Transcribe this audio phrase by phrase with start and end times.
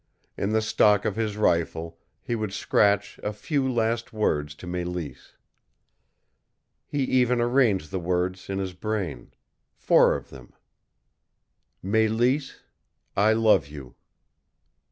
[0.35, 5.35] In the stock of his rifle he would scratch a few last words to Mélisse.
[6.87, 9.31] He even arranged the words in his brain
[9.75, 10.53] four of them
[11.85, 12.55] "Mélisse,
[13.15, 13.93] I love you."